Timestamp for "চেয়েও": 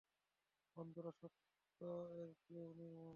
2.43-2.69